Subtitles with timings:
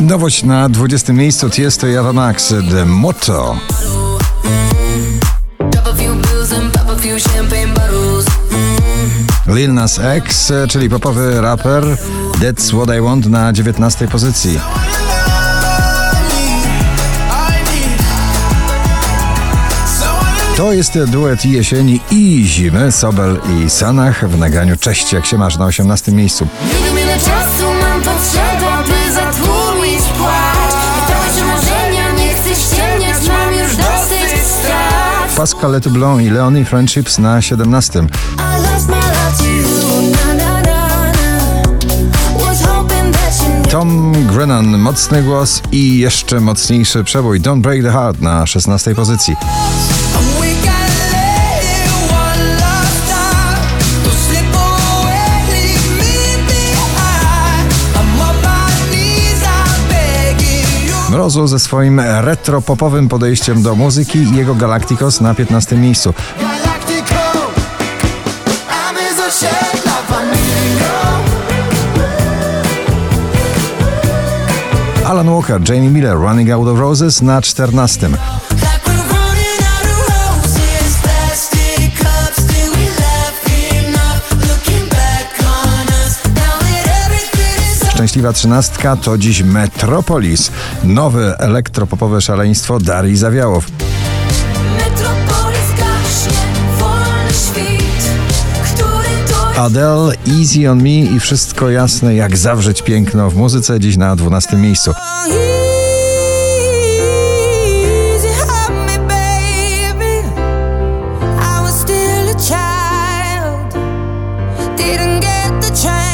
[0.00, 3.56] Nowość na 20 miejscu Tiesto i Ava Max The Motto.
[9.46, 11.84] Lil Nas X, czyli popowy raper
[12.40, 14.60] That's What I Want na 19 pozycji.
[20.56, 25.56] To jest duet jesieni i zimy Sobel i Sanach w nagraniu Cześć jak się masz
[25.56, 26.46] na 18 miejscu.
[26.84, 28.49] Nie
[35.40, 38.06] Pascal Letoublon i Leonie Friendships na 17.
[43.70, 49.36] Tom Grennan, mocny głos i jeszcze mocniejszy przebój Don't Break the Heart na 16 pozycji.
[61.30, 66.14] Ze swoim retro-popowym podejściem do muzyki i jego Galacticos na 15 miejscu.
[75.04, 78.10] Alan Walker, Jamie Miller, Running Out of Roses na 14.
[88.10, 90.50] Szczęśliwa trzynastka to dziś Metropolis.
[90.84, 93.66] Nowe elektropopowe szaleństwo Darii Zawiałow.
[99.56, 104.56] Adele, Easy on Me i wszystko jasne jak zawrzeć piękno w muzyce dziś na 12
[104.56, 104.92] miejscu.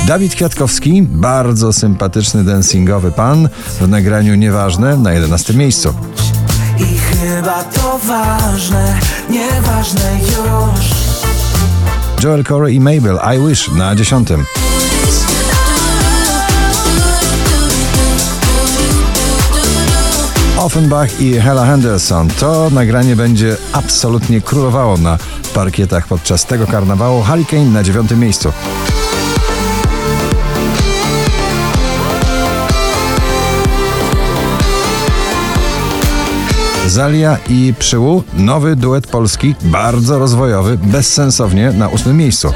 [0.07, 3.49] Dawid Kwiatkowski, bardzo sympatyczny dancingowy pan
[3.81, 5.95] w nagraniu Nieważne na 11 miejscu.
[6.79, 8.99] I chyba to ważne,
[9.31, 10.87] nieważne już.
[12.25, 14.29] Joel Corey i Mabel, I Wish na 10.
[20.59, 22.29] Offenbach i Hella Henderson.
[22.29, 25.19] To nagranie będzie absolutnie królowało na
[25.55, 27.23] parkietach podczas tego karnawału.
[27.23, 28.53] Hurricane na dziewiątym miejscu.
[36.97, 38.23] Zalia i Przyłu.
[38.35, 42.53] Nowy duet polski, bardzo rozwojowy, bezsensownie na ósmym miejscu.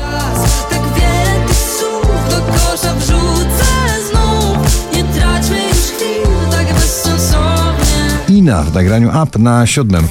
[8.29, 10.09] Ina w nagraniu Up na siódmym.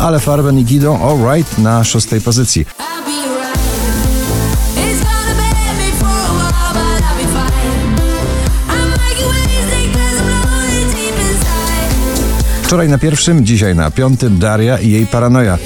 [0.00, 2.66] Ale Farben i Guido Alright na szóstej pozycji.
[12.64, 15.58] Wczoraj na pierwszym, dzisiaj na piątym Daria i jej paranoja.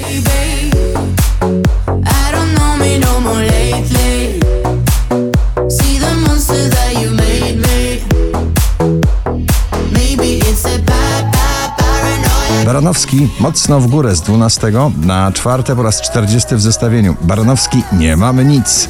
[12.65, 14.71] Baranowski mocno w górę z 12
[15.01, 17.15] na czwarte po raz 40 w zestawieniu.
[17.21, 18.89] Baranowski nie mamy nic.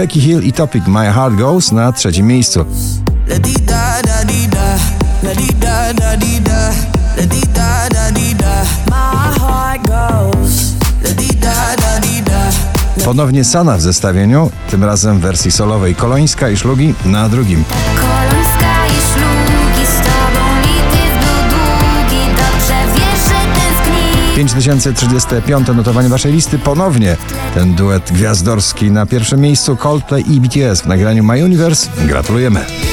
[0.00, 2.64] Becky Hill i Topic My Heart Goes na trzecim miejscu.
[13.04, 17.64] Ponownie Sana w zestawieniu, tym razem w wersji solowej Kolońska i Szlugi na drugim.
[18.00, 19.49] Kolońska i Szlugi
[24.36, 27.16] 5035 notowanie waszej listy ponownie.
[27.54, 31.88] Ten duet gwiazdorski na pierwszym miejscu Coldplay i BTS w nagraniu My Universe.
[32.06, 32.89] Gratulujemy.